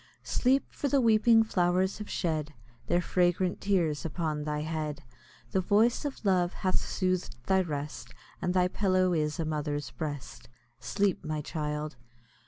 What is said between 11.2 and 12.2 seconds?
my child!